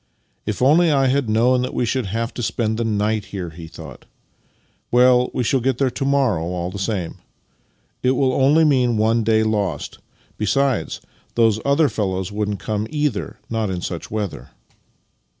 [0.47, 3.67] "If only I had known that we should have to spend the night here!" he
[3.67, 4.05] thought."
[4.91, 7.19] Well, we shall get there to morrow, all the same.
[8.01, 9.99] It will only mean one day lost.
[10.39, 11.01] Besides,
[11.35, 14.49] those other fellows wouldn't come either— not in such weather."